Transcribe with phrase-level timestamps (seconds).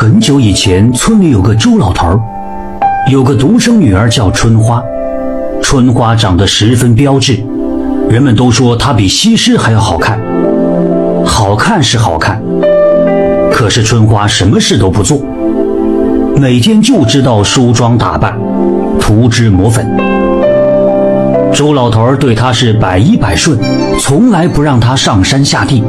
[0.00, 2.18] 很久以前，村里有个周老头儿，
[3.12, 4.82] 有个独生女儿叫春花。
[5.60, 7.38] 春花长得十分标致，
[8.08, 10.18] 人们都说她比西施还要好看。
[11.26, 12.40] 好看是好看，
[13.52, 15.20] 可是春花什么事都不做，
[16.34, 18.34] 每天就知道梳妆打扮、
[18.98, 19.86] 涂脂抹粉。
[21.52, 23.58] 周老头儿对她是百依百顺，
[24.00, 25.84] 从来不让她上山下地。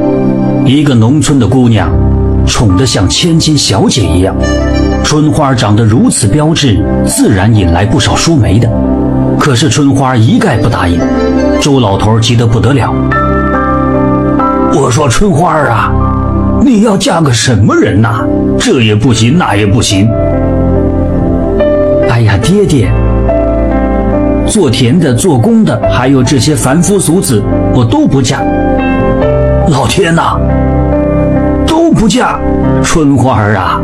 [0.66, 1.90] 一个农村的姑娘。
[2.46, 4.34] 宠得像千金小姐一样，
[5.02, 8.68] 春花长得如此标致，自然引来不少说媒的。
[9.38, 11.00] 可是春花一概不答应，
[11.60, 12.92] 周老头急得不得了。
[14.74, 15.92] 我说春花啊，
[16.64, 18.24] 你要嫁个什么人呐？
[18.58, 20.08] 这也不行，那也不行。
[22.08, 22.92] 哎呀，爹爹，
[24.46, 27.42] 做田的、做工的，还有这些凡夫俗子，
[27.74, 28.40] 我都不嫁。
[29.68, 30.36] 老天呐！
[32.02, 32.36] 不嫁，
[32.82, 33.80] 春花儿啊，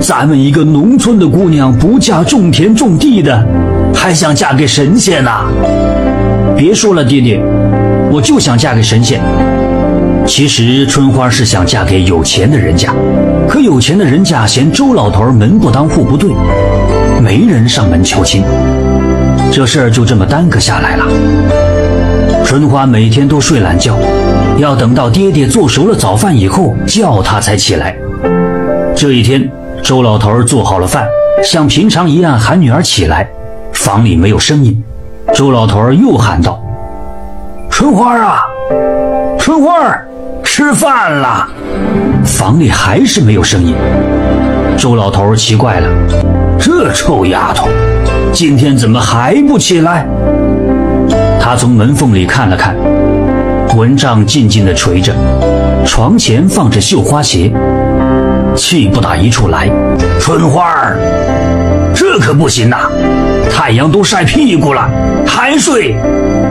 [0.00, 3.46] 咱们一个农村的姑娘不嫁种田种地的，
[3.94, 5.44] 还想嫁给神仙呐？
[6.56, 7.40] 别说了，爹爹，
[8.10, 9.20] 我就想嫁给神仙。
[10.26, 12.92] 其实春花是想嫁给有钱的人家，
[13.48, 16.32] 可有钱的人家嫌周老头门不当户不对，
[17.22, 18.42] 没人上门求亲，
[19.52, 21.04] 这事儿就这么耽搁下来了。
[22.48, 23.94] 春花每天都睡懒觉。
[24.56, 27.94] 要等到爹爹做熟了早饭以后，叫她才起来。
[28.96, 29.46] 这一天，
[29.82, 31.06] 周老头做好了饭，
[31.44, 33.28] 像平常一样喊女儿起来。
[33.74, 34.82] 房里没有声音，
[35.34, 36.58] 周老头又喊道
[37.68, 38.40] ：“春花啊，
[39.38, 39.94] 春花，
[40.42, 41.46] 吃饭了。”
[42.24, 43.74] 房里还是没有声音。
[44.74, 45.88] 周老头奇怪了
[46.58, 47.68] ：“这臭丫头，
[48.32, 50.06] 今天怎么还不起来？”
[51.40, 52.76] 他从门缝里看了看。
[53.76, 55.14] 蚊帐静静地垂着，
[55.86, 57.52] 床前放着绣花鞋，
[58.56, 59.70] 气不打一处来。
[60.18, 60.98] 春花儿，
[61.94, 62.90] 这可不行呐！
[63.48, 64.90] 太阳都晒屁股了，
[65.24, 65.94] 还睡？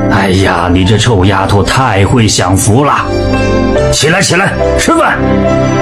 [0.10, 2.94] 哎呀，你这臭丫头太会享福了！
[3.92, 5.18] 起来，起来，吃饭！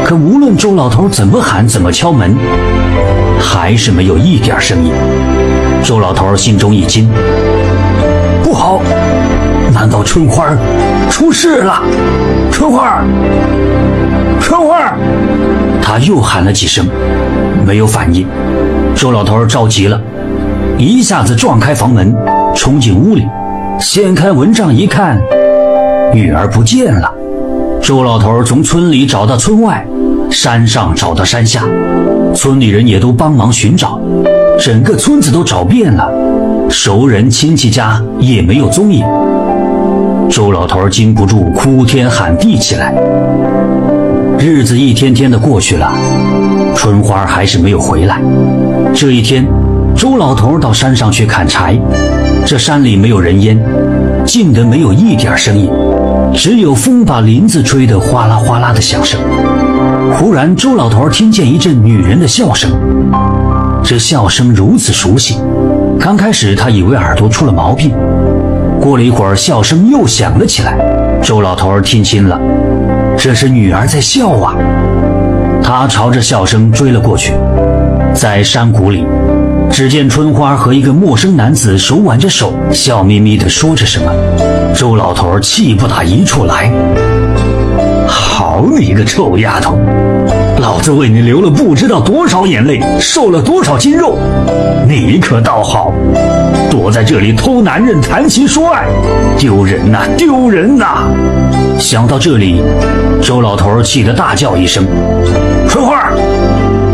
[0.03, 2.35] 可无论周老头怎么喊，怎么敲门，
[3.39, 4.91] 还是没有一点声音。
[5.83, 7.07] 周老头心中一惊，
[8.43, 8.81] 不好！
[9.75, 10.55] 难道春花
[11.09, 11.83] 出事了？
[12.49, 13.03] 春花，
[14.39, 14.95] 春花！
[15.83, 16.87] 他又喊了几声，
[17.67, 18.25] 没有反应。
[18.95, 19.99] 周老头着急了，
[20.77, 22.15] 一下子撞开房门，
[22.55, 23.27] 冲进屋里，
[23.77, 25.21] 掀开蚊帐一看，
[26.13, 27.13] 女儿不见了。
[27.81, 29.85] 周老头从村里找到村外，
[30.31, 31.63] 山上找到山下，
[32.33, 33.99] 村里人也都帮忙寻找，
[34.57, 36.09] 整个村子都找遍了，
[36.69, 39.05] 熟人亲戚家也没有踪影。
[40.29, 42.93] 周老头禁不住哭天喊地起来。
[44.39, 45.91] 日子一天天的过去了，
[46.75, 48.21] 春花还是没有回来。
[48.93, 49.45] 这一天，
[49.95, 51.79] 周老头到山上去砍柴，
[52.45, 53.57] 这山里没有人烟，
[54.25, 55.69] 静得没有一点声音，
[56.33, 59.19] 只有风把林子吹得哗啦哗啦的响声。
[60.13, 62.71] 忽然，周老头听见一阵女人的笑声，
[63.83, 65.39] 这笑声如此熟悉，
[65.99, 67.93] 刚开始他以为耳朵出了毛病。
[68.79, 70.77] 过了一会儿，笑声又响了起来。
[71.23, 72.39] 周老头听清了，
[73.17, 74.55] 这是女儿在笑啊。
[75.63, 77.33] 他朝着笑声追了过去，
[78.13, 79.03] 在山谷里，
[79.71, 84.11] 只见春花和一个陌生男子手挽着手，笑眯眯地说着什么。
[84.75, 86.71] 周老头气不打一处来
[88.07, 89.79] ：“好你个臭丫头，
[90.65, 94.17] 老子为你流了不知道多少眼泪，瘦了多少斤肉，
[94.87, 95.93] 你可倒好。”
[96.71, 98.87] 躲在这里偷男人谈情说爱，
[99.37, 100.07] 丢人呐！
[100.17, 101.03] 丢人呐！
[101.77, 102.63] 想到这里，
[103.21, 104.83] 周老头气得大叫一声
[105.69, 106.11] ：“春花！”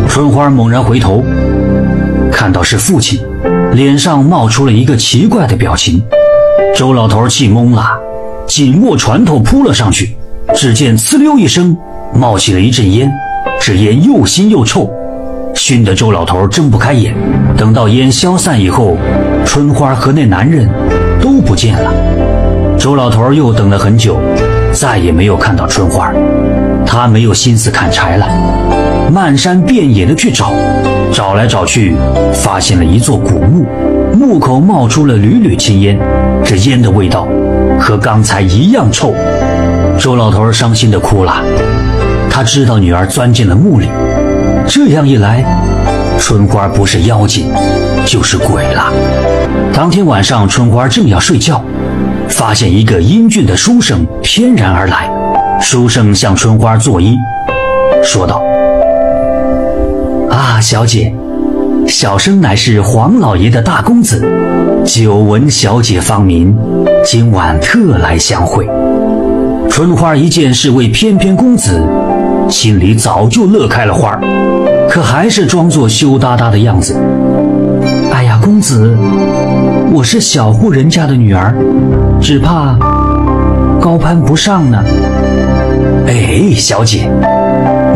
[0.06, 1.24] 春花猛然回头，
[2.30, 3.22] 看到是父亲，
[3.72, 6.03] 脸上冒出了一个奇怪的表情。
[6.76, 7.86] 周老头气懵了，
[8.46, 10.18] 紧握拳头扑了上去。
[10.53, 11.78] 只见“呲溜”一声，
[12.14, 13.09] 冒起了一阵烟，
[13.63, 14.91] 这烟又腥又臭。
[15.53, 17.13] 熏得周老头睁不开眼。
[17.55, 18.97] 等到烟消散以后，
[19.46, 20.67] 春花和那男人
[21.22, 21.93] 都不见了。
[22.79, 24.17] 周老头又等了很久，
[24.73, 26.11] 再也没有看到春花。
[26.87, 28.28] 他没有心思砍柴了，
[29.13, 30.52] 漫山遍野的去找。
[31.14, 31.96] 找来找去，
[32.34, 33.67] 发现了一座古墓，
[34.17, 35.99] 墓口冒出了缕缕青烟，
[36.43, 37.28] 这烟的味道
[37.79, 39.14] 和刚才一样臭。
[39.99, 41.43] 周老头伤心的哭了。
[42.41, 43.88] 他知道女儿钻进了墓里。
[44.67, 45.46] 这样一来，
[46.17, 47.53] 春花不是妖精，
[48.03, 48.91] 就是鬼了。
[49.72, 51.64] 当天晚上，春花正要睡觉，
[52.28, 55.08] 发现一个英俊的书生翩然而来。
[55.61, 57.16] 书生向春花作揖，
[58.03, 58.41] 说道
[60.32, 61.14] ：“啊小姐，
[61.88, 64.20] 小生乃是黄老爷的大公子，
[64.84, 66.58] 久闻小姐芳名，
[67.05, 68.67] 今晚特来相会。
[69.70, 71.82] 春花一见是位翩翩公子，
[72.52, 74.20] 心里早就乐开了花，
[74.90, 76.96] 可还是装作羞答答的样子。
[78.12, 78.96] 哎呀，公子，
[79.94, 81.56] 我是小户人家的女儿，
[82.20, 82.78] 只怕
[83.80, 84.84] 高攀不上呢。
[86.06, 87.09] 哎，小姐，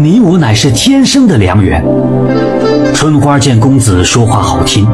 [0.01, 1.83] 你我乃是天生的良缘。
[2.93, 4.87] 春花见公子说话好听，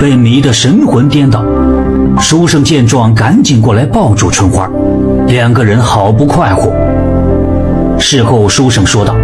[0.00, 1.44] 被迷得神魂颠倒。
[2.20, 4.70] 书生见状，赶紧过来抱住春花，
[5.26, 6.72] 两个人好不快活。
[8.06, 9.16] 事后，书生说道：“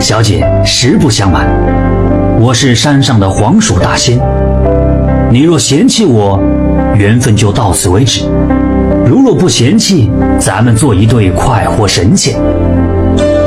[0.00, 1.46] 小姐，实不相瞒，
[2.40, 4.18] 我是山上的黄鼠大仙。
[5.30, 6.42] 你若嫌弃我，
[6.96, 8.24] 缘分就到此为止；
[9.06, 10.10] 如若不嫌弃，
[10.40, 12.34] 咱们做一对快活神仙。”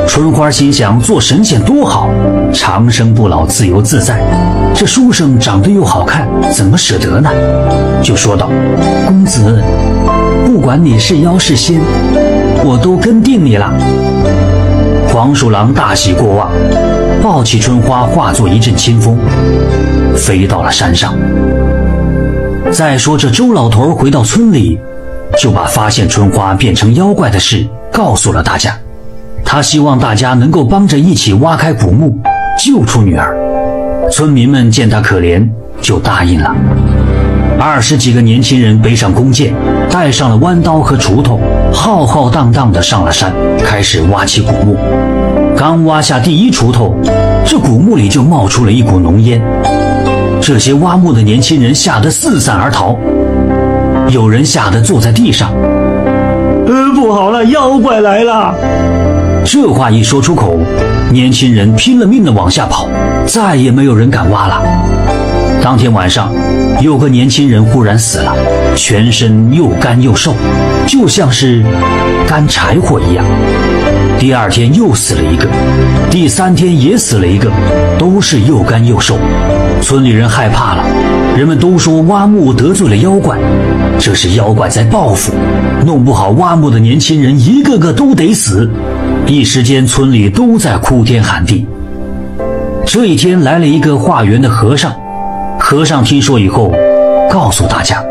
[0.08, 2.08] 春花心想：做神仙多好，
[2.50, 4.18] 长生不老，自由自在。
[4.74, 7.30] 这书生长得又好看，怎么舍得呢？
[8.02, 8.48] 就说道
[9.06, 9.62] ：“公子，
[10.46, 11.78] 不管你是妖是仙，
[12.74, 13.72] 我都跟定你了。”
[15.06, 16.50] 黄鼠狼大喜过望，
[17.22, 19.16] 抱起春花，化作一阵清风，
[20.16, 21.14] 飞到了山上。
[22.72, 24.76] 再说这周老头回到村里，
[25.38, 28.76] 就把发现春花变成妖怪的事告诉了大家。
[29.44, 32.18] 他希望大家能够帮着一起挖开古墓，
[32.58, 33.36] 救出女儿。
[34.10, 35.48] 村民们见他可怜，
[35.80, 36.52] 就答应了。
[37.56, 39.54] 二十几个年轻人背上弓箭，
[39.94, 41.38] 带上了弯刀和锄头，
[41.72, 43.32] 浩浩荡荡地上了山，
[43.64, 44.76] 开始挖起古墓。
[45.56, 46.92] 刚挖下第一锄头，
[47.46, 49.40] 这古墓里就冒出了一股浓烟。
[50.42, 52.98] 这些挖墓的年轻人吓得四散而逃，
[54.08, 55.52] 有人吓得坐在地上。
[56.66, 58.52] 呃，不好了，妖怪来了！
[59.44, 60.58] 这话一说出口，
[61.12, 62.88] 年轻人拼了命地往下跑，
[63.28, 64.60] 再也没有人敢挖了。
[65.62, 66.32] 当天晚上，
[66.80, 68.34] 有个年轻人忽然死了，
[68.76, 70.34] 全身又干又瘦，
[70.86, 71.62] 就像是
[72.26, 73.24] 干柴火一样。
[74.18, 75.48] 第二天又死了一个，
[76.10, 77.50] 第三天也死了一个，
[77.98, 79.16] 都是又干又瘦。
[79.82, 80.84] 村里人害怕了，
[81.36, 83.38] 人们都说挖墓得罪了妖怪，
[83.98, 85.32] 这是妖怪在报复，
[85.84, 88.70] 弄不好挖墓的年轻人一个个都得死。
[89.26, 91.66] 一时间，村里都在哭天喊地。
[92.86, 94.94] 这一天来了一个化缘的和尚，
[95.58, 96.72] 和尚听说以后，
[97.30, 98.02] 告诉大家：“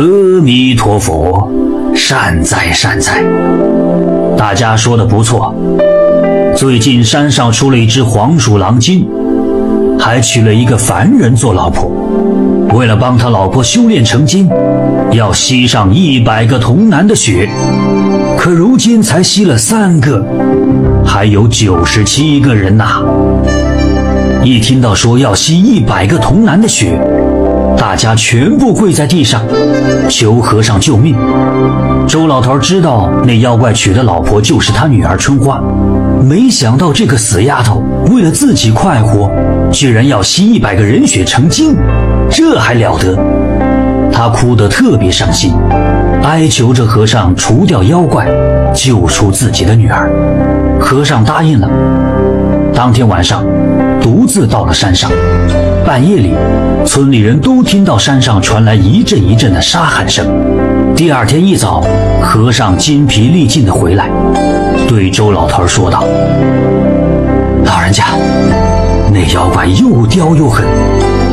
[0.00, 1.46] 阿弥陀佛，
[1.94, 3.22] 善哉善哉。”
[4.34, 5.54] 大家说的不错。
[6.56, 9.06] 最近山上出了一只黄鼠狼精，
[9.98, 11.92] 还娶了一个凡人做老婆。
[12.72, 14.48] 为了帮他老婆修炼成精，
[15.12, 17.46] 要吸上一百个童男的血。
[18.38, 20.24] 可如今才吸了三个，
[21.04, 23.02] 还有九十七个人呐！
[24.42, 26.98] 一听到说要吸一百个童男的血，
[27.76, 29.42] 大家全部跪在地上，
[30.08, 31.16] 求和尚救命。
[32.06, 35.62] 周老头知道那妖怪娶的老婆就是他女儿春花，
[36.22, 39.30] 没想到这个死丫头为了自己快活，
[39.70, 41.76] 居然要吸一百个人血成精，
[42.30, 43.18] 这还了得！
[44.12, 45.54] 他哭得特别伤心。
[46.22, 48.26] 哀求着和尚除掉妖怪，
[48.74, 50.10] 救出自己的女儿。
[50.78, 51.68] 和尚答应了。
[52.74, 53.44] 当天晚上，
[54.00, 55.10] 独自到了山上。
[55.84, 56.34] 半夜里，
[56.84, 60.26] 村里人都听到山上传来一阵一阵的沙喊声。
[60.94, 61.82] 第二天一早，
[62.22, 64.08] 和尚筋疲力尽地回来，
[64.88, 66.04] 对周老头说道
[67.64, 68.04] ：“老人家，
[69.12, 70.64] 那妖怪又刁又狠。”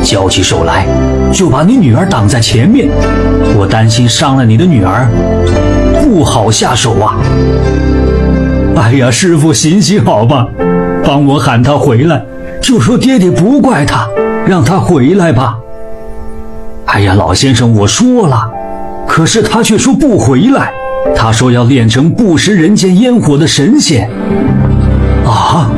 [0.03, 0.85] 交起手来，
[1.33, 2.87] 就把你女儿挡在前面。
[3.57, 5.09] 我担心伤了你的女儿，
[6.01, 7.17] 不好下手啊！
[8.75, 10.47] 哎呀，师傅行行好吧，
[11.03, 12.23] 帮我喊他回来，
[12.61, 14.07] 就说爹爹不怪他，
[14.47, 15.57] 让他回来吧。
[16.85, 18.49] 哎呀，老先生，我说了，
[19.05, 20.71] 可是他却说不回来。
[21.15, 24.09] 他说要练成不食人间烟火的神仙。
[25.25, 25.69] 啊，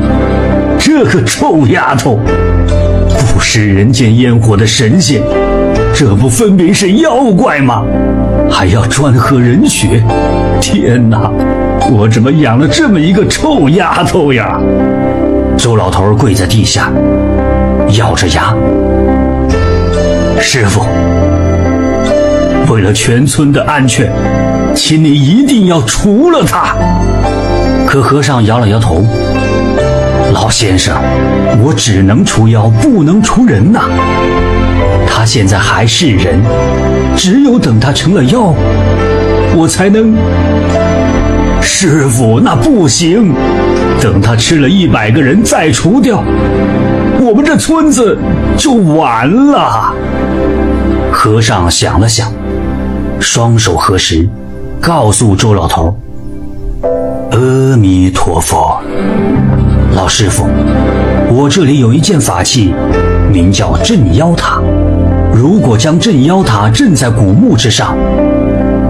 [0.78, 2.18] 这个臭丫头！
[3.34, 5.20] 不食人间烟火的神仙，
[5.92, 7.84] 这不分明是妖怪吗？
[8.48, 10.02] 还要专喝人血！
[10.60, 11.30] 天哪，
[11.90, 14.60] 我怎么养了这么一个臭丫头呀？
[15.56, 16.90] 周老头跪在地下，
[17.96, 18.54] 咬着牙
[20.40, 20.86] ：“师傅，
[22.72, 24.10] 为了全村的安全，
[24.74, 26.76] 请你一定要除了他。”
[27.86, 29.04] 可和尚摇了摇头。
[30.32, 30.96] 老先生，
[31.60, 33.80] 我只能除妖，不能除人呐。
[35.06, 36.40] 他现在还是人，
[37.16, 38.54] 只有等他成了妖，
[39.56, 40.14] 我才能。
[41.60, 43.34] 师傅，那不行，
[44.00, 46.22] 等他吃了一百个人再除掉，
[47.30, 48.18] 我们这村子
[48.56, 49.94] 就完了。
[51.12, 52.28] 和尚想了想，
[53.20, 54.28] 双手合十，
[54.80, 55.96] 告诉周老头
[57.30, 58.80] ：“阿弥陀佛，
[59.94, 60.44] 老师傅，
[61.30, 62.74] 我这里有一件法器，
[63.30, 64.60] 名叫镇妖塔。
[65.32, 67.96] 如果将镇妖塔镇在古墓之上，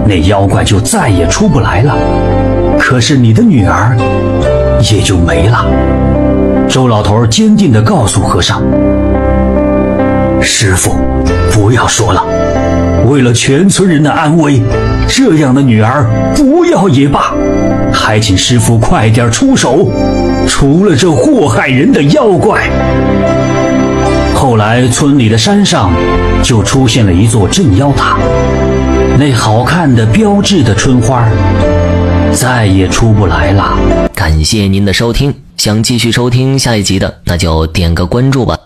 [0.07, 1.95] 那妖怪就再也出不来了。
[2.79, 3.95] 可是你的女儿
[4.91, 5.63] 也就没了。”
[6.69, 8.61] 周老头坚定地告诉和尚
[10.41, 10.95] ：“师傅，
[11.51, 12.23] 不要说了，
[13.07, 14.61] 为了全村人的安危，
[15.07, 17.33] 这样的女儿不要也罢。
[17.93, 19.91] 还请师傅快点出手，
[20.47, 22.69] 除了这祸害人的妖怪。”
[24.33, 25.91] 后来，村里的山上
[26.41, 28.17] 就出现了一座镇妖塔，
[29.19, 31.27] 那好看的标志的春花
[32.31, 33.77] 再也出不来了。
[34.15, 35.33] 感谢您的收听。
[35.61, 38.61] 想继续收听下一集的，那就点个关注吧。